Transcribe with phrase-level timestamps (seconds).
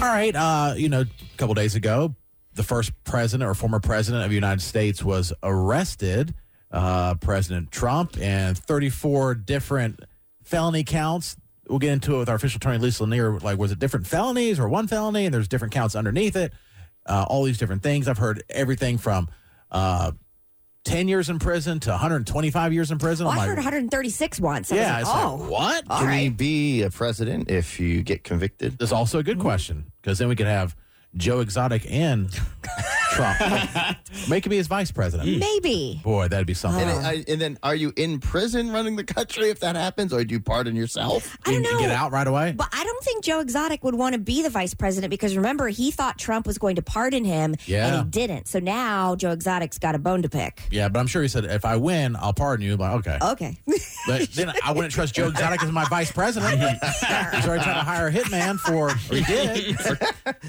[0.00, 0.34] All right.
[0.34, 2.14] Uh, you know, a couple days ago,
[2.54, 6.32] the first president or former president of the United States was arrested,
[6.70, 10.00] uh, President Trump, and 34 different
[10.42, 11.36] felony counts.
[11.68, 13.38] We'll get into it with our official attorney, Lisa Lanier.
[13.40, 15.26] Like, was it different felonies or one felony?
[15.26, 16.54] And there's different counts underneath it.
[17.04, 18.08] Uh, all these different things.
[18.08, 19.28] I've heard everything from
[19.70, 20.12] uh,
[20.84, 23.26] 10 years in prison to 125 years in prison.
[23.26, 24.72] Well, I'm I like, heard 136 once.
[24.72, 25.84] I was yeah, like, oh, like, what?
[25.90, 26.20] all Can right.
[26.22, 28.78] he be a president if you get convicted?
[28.78, 29.42] That's also a good Mm-hmm.
[29.46, 30.74] question because then we could have
[31.16, 32.30] Joe Exotic and
[33.12, 33.38] Trump.
[34.28, 35.38] Make him be his vice president.
[35.38, 36.00] Maybe.
[36.02, 36.88] Boy, that'd be something.
[36.88, 40.24] And, I, and then, are you in prison running the country if that happens, or
[40.24, 41.36] do you pardon yourself?
[41.46, 41.78] I don't You know.
[41.80, 42.52] Get out right away.
[42.56, 42.89] But I don't
[43.20, 46.46] think Joe Exotic would want to be the vice president because remember, he thought Trump
[46.46, 47.86] was going to pardon him Yeah.
[47.86, 48.48] and he didn't.
[48.48, 50.62] So now Joe Exotic's got a bone to pick.
[50.70, 52.76] Yeah, but I'm sure he said if I win, I'll pardon you.
[52.76, 53.58] Like, okay, Okay.
[54.06, 56.60] but then I wouldn't trust Joe Exotic as my vice president.
[56.82, 59.98] He's already trying to hire a hitman for, he did, for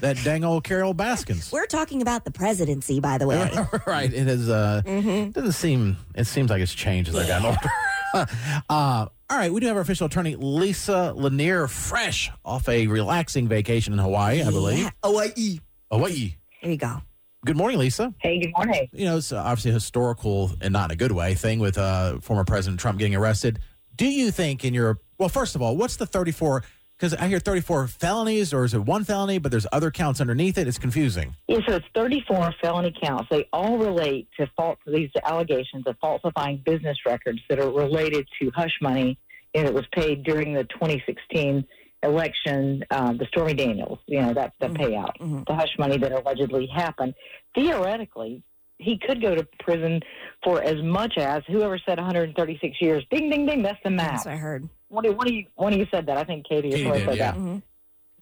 [0.00, 1.52] that dang old Carole Baskins.
[1.52, 3.50] We're talking about the presidency, by the way.
[3.86, 4.12] right.
[4.12, 4.48] It is.
[4.48, 5.96] Uh, Doesn't seem.
[6.14, 8.28] It seems like it's changed as I got older.
[8.70, 9.52] uh, all right.
[9.52, 14.42] We do have our official attorney, Lisa Lanier, fresh off a relaxing vacation in Hawaii,
[14.42, 14.78] I believe.
[14.78, 14.90] Yeah.
[15.02, 15.58] Hawaii.
[15.90, 16.36] Hawaii.
[16.62, 17.02] There you go.
[17.44, 18.14] Good morning, Lisa.
[18.20, 18.88] Hey, good morning.
[18.92, 22.20] You know, it's obviously a historical and not in a good way thing with uh,
[22.20, 23.58] former President Trump getting arrested.
[23.96, 26.62] Do you think in your well, first of all, what's the thirty-four?
[26.96, 29.38] Because I hear thirty-four felonies, or is it one felony?
[29.38, 30.68] But there's other counts underneath it.
[30.68, 31.34] It's confusing.
[31.48, 33.28] Yeah, so it's 34 felony counts.
[33.30, 38.50] They all relate to false, these allegations of falsifying business records that are related to
[38.54, 39.18] hush money
[39.54, 41.64] and it was paid during the 2016
[42.02, 45.46] election, uh, the Stormy Daniels, you know, that the payout, mhm.
[45.46, 47.14] the hush money that allegedly happened.
[47.54, 48.42] Theoretically,
[48.78, 50.00] he could go to prison
[50.42, 53.04] for as much as whoever said 136 years.
[53.10, 53.62] Ding, ding, ding.
[53.62, 54.10] That's the math.
[54.10, 54.68] That's what I heard.
[54.88, 56.18] One of, one of you, one of you said that.
[56.18, 57.32] I think Katie, Katie is what did, said yeah.
[57.32, 57.40] that.
[57.40, 57.62] Mhm.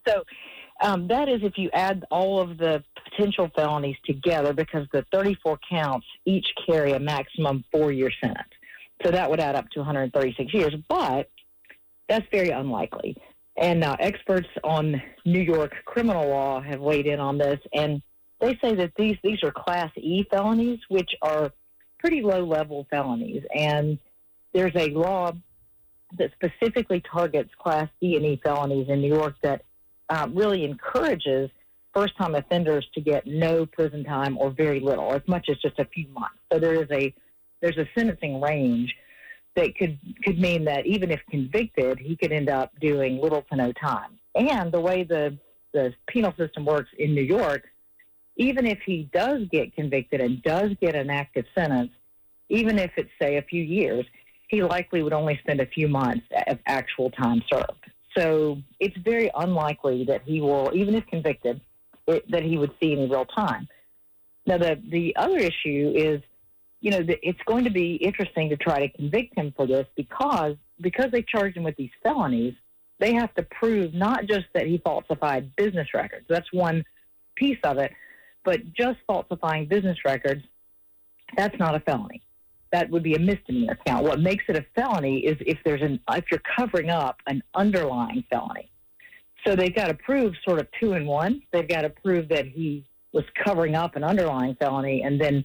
[0.06, 0.24] So
[0.82, 5.58] um, that is if you add all of the potential felonies together, because the 34
[5.70, 8.48] counts each carry a maximum four-year sentence.
[9.04, 11.30] So that would add up to 136 years, but
[12.08, 13.16] that's very unlikely.
[13.56, 18.00] And uh, experts on New York criminal law have weighed in on this, and
[18.40, 21.52] they say that these these are Class E felonies, which are
[21.98, 23.44] pretty low-level felonies.
[23.54, 23.98] And
[24.52, 25.32] there's a law
[26.18, 29.64] that specifically targets Class D and E felonies in New York that
[30.08, 31.50] uh, really encourages
[31.94, 35.78] first time offenders to get no prison time or very little, as much as just
[35.78, 36.36] a few months.
[36.50, 37.14] So there is a
[37.62, 38.94] there's a sentencing range
[39.56, 43.56] that could could mean that even if convicted, he could end up doing little to
[43.56, 44.18] no time.
[44.34, 45.38] And the way the
[45.72, 47.64] the penal system works in New York,
[48.36, 51.92] even if he does get convicted and does get an active sentence,
[52.50, 54.04] even if it's say a few years,
[54.48, 57.90] he likely would only spend a few months of actual time served.
[58.16, 61.60] So it's very unlikely that he will, even if convicted,
[62.06, 63.68] it, that he would see any real time.
[64.46, 66.20] Now, the the other issue is,
[66.82, 70.56] you know, it's going to be interesting to try to convict him for this because
[70.80, 72.54] because they charged him with these felonies,
[72.98, 76.26] they have to prove not just that he falsified business records.
[76.28, 76.84] That's one
[77.36, 77.92] piece of it,
[78.44, 80.42] but just falsifying business records,
[81.36, 82.22] that's not a felony
[82.72, 84.04] that would be a misdemeanor count.
[84.04, 88.24] What makes it a felony is if there's an if you're covering up an underlying
[88.30, 88.70] felony.
[89.46, 91.42] So they've got to prove sort of two in one.
[91.52, 95.44] They've got to prove that he was covering up an underlying felony, and then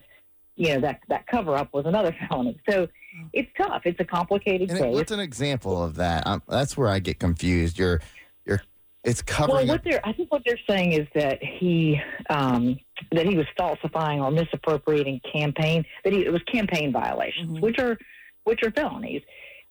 [0.57, 2.59] you know that that cover up was another felony.
[2.69, 2.87] So
[3.33, 3.83] it's tough.
[3.85, 4.93] It's a complicated And case.
[4.93, 6.27] what's an example of that?
[6.27, 7.79] Um, that's where I get confused.
[7.79, 8.01] You're,
[8.45, 8.61] you're,
[9.03, 9.67] it's Well, covering.
[9.69, 12.77] what up- they're I think what they're saying is that he um,
[13.11, 17.61] that he was falsifying or misappropriating campaign that he, it was campaign violations, Mhm.
[17.61, 17.97] which are
[18.43, 19.21] which are felonies.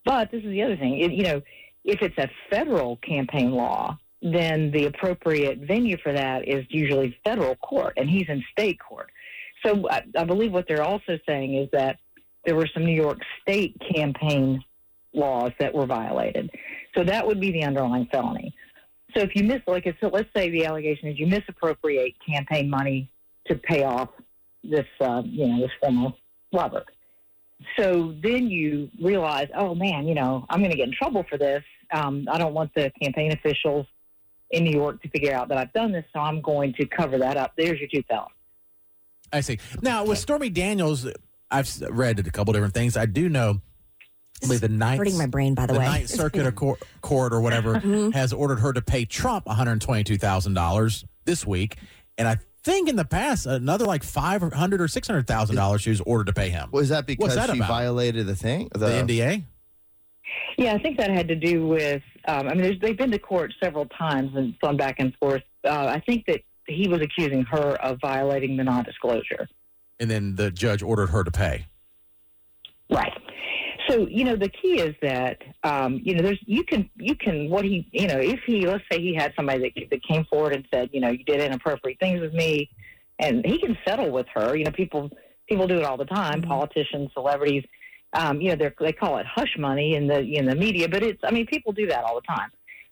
[0.04, 0.98] But this is the other thing.
[1.00, 1.42] It, you know,
[1.84, 7.54] if it's a federal campaign law, then the appropriate venue for that is usually federal
[7.56, 9.10] court, and he's in state court.
[9.66, 11.98] So I, I believe what they're also saying is that
[12.44, 14.62] there were some New York state campaign
[15.12, 16.50] laws that were violated.
[16.94, 18.54] So that would be the underlying felony.
[19.14, 23.10] So if you miss, like, so let's say the allegation is you misappropriate campaign money
[23.46, 24.10] to pay off
[24.62, 26.10] this, uh, you know, this former
[26.52, 26.84] lover.
[27.78, 31.38] So then you realize, oh man, you know, I'm going to get in trouble for
[31.38, 31.64] this.
[31.92, 33.86] Um, I don't want the campaign officials
[34.50, 37.18] in New York to figure out that I've done this, so I'm going to cover
[37.18, 37.52] that up.
[37.56, 38.35] There's your two felons.
[39.36, 39.58] I see.
[39.82, 41.06] Now with Stormy Daniels,
[41.50, 42.96] I've read a couple different things.
[42.96, 43.60] I do know.
[44.42, 45.84] I believe the ninth, Hurting my brain, by the, the way.
[45.86, 48.12] Ninth Circuit of Court, court or whatever Mhm.
[48.12, 51.76] has ordered her to pay Trump one hundred twenty-two thousand dollars this week,
[52.18, 55.80] and I think in the past another like five hundred or six hundred thousand dollars
[55.82, 56.68] she was ordered to pay him.
[56.72, 57.68] was that because that she about?
[57.68, 58.68] violated the thing?
[58.74, 59.44] the NDA.
[60.58, 63.18] Yeah, I think that had to do with Um, I mean, there's, they've been to
[63.18, 65.42] court several times and gone back and forth.
[65.64, 69.48] Uh, I think that he was accusing her of violating the non-disclosure.
[69.98, 71.66] And then the judge ordered her to pay.
[72.90, 73.12] Right.
[73.88, 77.48] So you know the key is that um, you know there's you can you can
[77.48, 80.54] what he you know if he let's say he had somebody that, that came forward
[80.54, 82.68] and said you know you did inappropriate things with me,
[83.20, 84.56] and he can settle with her.
[84.56, 85.10] You know people
[85.48, 86.42] people do it all the time.
[86.42, 87.64] Politicians, celebrities,
[88.12, 91.02] um, you know they they call it hush money in the in the media, but
[91.02, 92.50] it's I mean people do that all the time.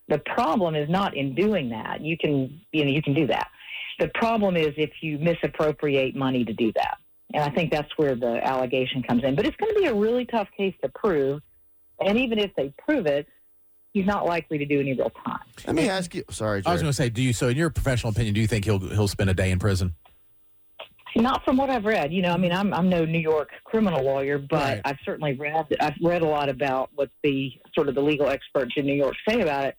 [0.08, 2.02] The problem is not in doing that.
[2.02, 3.48] You can you know you can do that.
[3.98, 6.98] The problem is if you misappropriate money to do that.
[7.32, 9.34] And I think that's where the allegation comes in.
[9.34, 11.40] But it's going to be a really tough case to prove.
[12.00, 13.26] And even if they prove it,
[13.92, 15.40] he's not likely to do any real time.
[15.66, 16.24] Let me ask you.
[16.30, 17.32] Sorry, I was going to say, do you?
[17.32, 19.94] So, in your professional opinion, do you think he'll he'll spend a day in prison?
[21.16, 22.12] Not from what I've read.
[22.12, 24.80] You know, I mean, I'm I'm no New York criminal lawyer, but Right.
[24.84, 28.72] I've certainly read I've read a lot about what the sort of the legal experts
[28.76, 29.76] in New York say about it.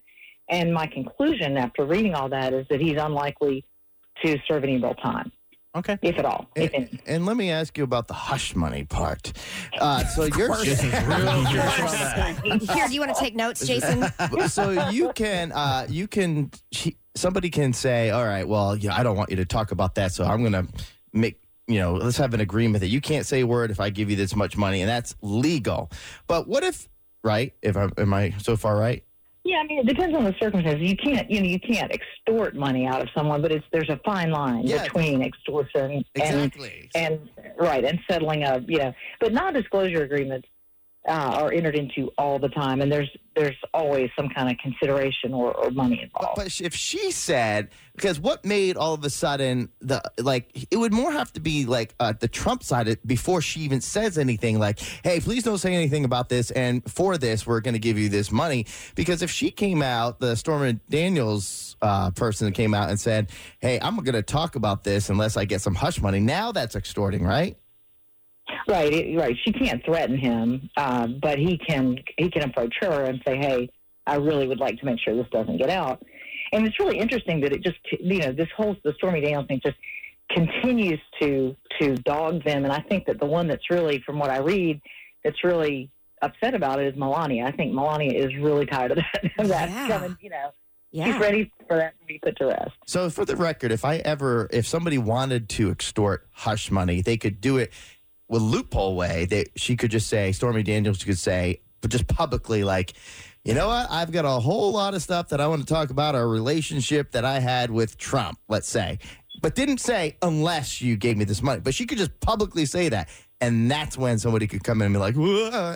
[0.50, 3.66] And my conclusion after reading all that is that he's unlikely
[4.26, 5.32] to serve any real time,
[5.76, 5.98] Okay.
[6.02, 6.48] if at all.
[6.56, 7.00] And, any.
[7.06, 9.34] and let me ask you about the hush money part.
[9.80, 12.62] Uh, so you're Jason's real curious about that.
[12.74, 14.06] Here, do you want to take notes, Jason?
[14.48, 16.52] so you can uh, you can
[17.16, 20.12] somebody can say, all right, well, yeah, I don't want you to talk about that,
[20.12, 20.68] so I'm going to
[21.14, 23.90] make you know let's have an agreement that you can't say a word if I
[23.90, 25.92] give you this much money, and that's legal.
[26.28, 26.88] But what if
[27.24, 27.54] right?
[27.62, 29.04] If I am I so far right?
[29.48, 30.82] Yeah, I mean, it depends on the circumstances.
[30.82, 34.00] You can't, you know, you can't extort money out of someone, but it's there's a
[34.04, 34.82] fine line Yeah.
[34.84, 36.90] between extortion and Exactly.
[36.96, 37.20] and
[37.56, 40.48] right and settling a, you know, but non-disclosure agreements
[41.08, 45.34] uh, are entered into all the time, and there's there's always some kind of consideration
[45.34, 46.36] or, or money But, involved.
[46.38, 50.94] but if she said, because what made all of a sudden the like it would
[50.94, 54.58] more have to be like uh, the Trump side of- before she even says anything
[54.58, 57.98] like, "Hey, please don't say anything about this," and for this we're going to give
[58.00, 58.66] you this money.
[58.96, 63.30] Because if she came out, the Stormy Daniels uh, person came out and said,
[63.60, 66.76] "Hey, I'm going to talk about this unless I get some hush money," now that's
[66.76, 67.58] extorting, right?
[68.68, 69.36] Right, right.
[69.44, 73.70] She can't threaten him, uh, but he can he can approach her and say, "Hey,
[74.08, 76.04] I really would like to make sure this doesn't get out."
[76.52, 79.62] And it's really interesting that it just you know this whole the Stormy Daniels thing
[79.66, 79.78] just
[80.32, 82.64] continues to to dog them.
[82.64, 84.82] And I think that the one that's really, from what I read,
[85.24, 85.90] that's really
[86.22, 87.46] upset about it is Melania.
[87.46, 89.32] I think Melania is really tired of that.
[89.40, 89.88] of that Yeah.
[89.88, 90.52] coming, you know,
[90.94, 91.20] she's Yeah.
[91.20, 92.72] ready for that to be put to rest.
[92.86, 97.18] So for the record, if I ever, if somebody wanted to extort hush money, they
[97.18, 97.72] could do it
[98.28, 99.26] with loophole way.
[99.26, 102.94] That she could just say, Stormy Daniels could say, but just publicly, like,
[103.44, 103.88] you know what?
[103.92, 107.12] I've got a whole lot of stuff that I want to talk about our relationship
[107.12, 108.98] that I had with Trump, let's say,
[109.42, 111.62] but didn't say unless you gave me this money.
[111.62, 113.08] But she could just publicly say that,
[113.42, 115.16] and that's when somebody could come in and be like,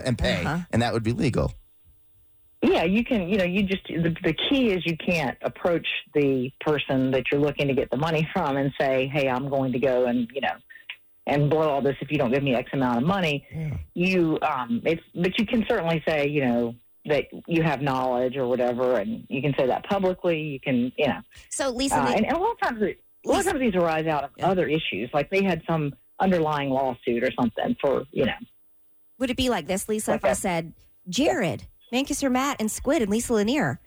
[0.05, 0.59] and pay, Uh-huh.
[0.71, 1.53] and that would be legal.
[2.61, 3.29] Yeah, you can.
[3.29, 7.39] You know, you just the, the key is you can't approach the person that you're
[7.39, 10.41] looking to get the money from and say, "Hey, I'm going to go and you
[10.41, 10.55] know,
[11.27, 13.45] and blow all this if you don't give me X amount of money."
[13.93, 16.75] You, um, it's but you can certainly say, you know,
[17.05, 20.39] that you have knowledge or whatever, and you can say that publicly.
[20.39, 21.19] You can, you know,
[21.49, 23.75] So, Lisa, uh, and, and a lot of times, it- a lot of times these
[23.75, 24.49] arise out of Yeah.
[24.49, 28.33] other issues, like they had some underlying lawsuit or something for, you know.
[29.17, 30.73] would it be like this, Lisa, if I said,
[31.09, 33.79] Jared, Manchester Matt, and Squid, and Lisa Lanier,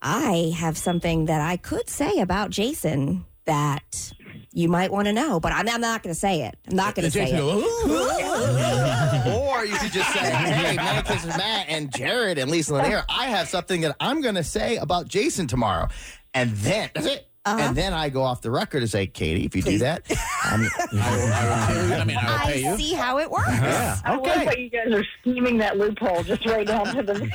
[0.00, 4.12] I have something that I could say about Jason that
[4.54, 6.56] you might want to know, but I'm, I'm not going to say it.
[6.70, 7.40] I'm not going to say it.
[9.26, 13.26] or you could just say, "Hey, Manicus and Matt and Jared and Lisa Lanier, I
[13.26, 15.88] have something that I'm going to say about Jason tomorrow,"
[16.32, 17.28] and then that's it.
[17.46, 17.58] Uh-huh.
[17.60, 20.02] And then I go off the record and say, "Katie, if you do that,
[20.44, 21.92] I'm, I will, I will.
[22.00, 23.48] I mean, I will pay I see how it works.
[23.50, 23.98] Yeah.
[24.04, 24.44] I love Okay.
[24.46, 27.12] how you guys are scheming that loophole just right down to the.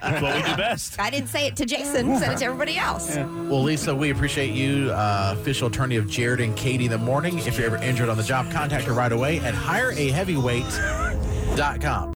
[0.00, 0.98] That's what we do best.
[0.98, 3.14] I didn't say it to Jason, said it to everybody else.
[3.16, 7.38] Well, Lisa, we appreciate you, uh, official attorney of Jared and Katie in the morning.
[7.40, 12.08] If you're ever injured on the job, contact her right away at hireaheavyweight.com.